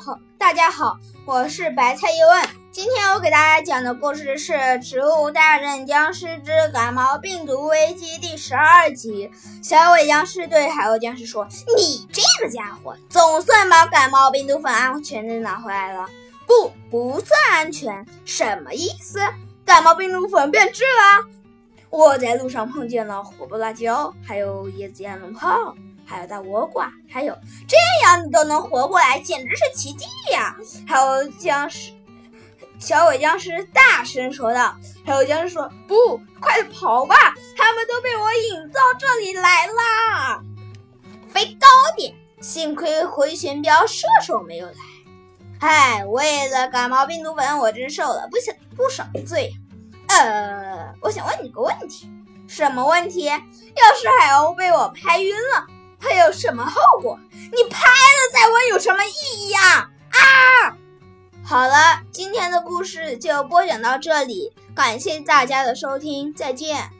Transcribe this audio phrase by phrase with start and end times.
[0.00, 2.42] 好，大家好，我是白菜叶问。
[2.72, 9.30] 今天我给大家讲的故事是《植物大战僵尸之感冒病毒危机》第十二集。
[9.62, 16.08] 小尾僵尸对海鸥僵尸说：“你这个家伙，总算把感冒病毒粉安全的拿回来了。
[16.48, 19.20] ”“不，不算安全，什么意思？
[19.66, 21.26] 感冒病毒粉变质了？
[21.90, 25.74] 我在路上碰见了火爆辣椒，还有椰子烟龙炮。”
[26.10, 27.32] 还有大倭瓜，还有
[27.68, 30.56] 这样你都能活过来，简直是奇迹呀！
[30.84, 31.92] 还有僵尸，
[32.80, 34.74] 小鬼僵尸大声说道。
[35.06, 37.14] 还有僵尸说：“不，快跑吧！
[37.56, 40.42] 他们都被我引到这里来啦！
[41.28, 44.74] 飞高点，幸亏回旋镖射手没有来。
[45.60, 49.52] 唉，为了感冒病毒粉，我真受了不少不少罪。
[50.08, 52.10] 呃，我想问你个问题，
[52.48, 53.26] 什么问题？
[53.26, 53.36] 要
[53.94, 55.66] 是海鸥被我拍晕了？”
[56.00, 57.18] 会有什么后果？
[57.32, 59.90] 你拍了再问有什么意义啊？
[60.10, 60.76] 啊！
[61.44, 66.90] 好了，今天的故事就播讲到这里，感谢大家的收听，再见。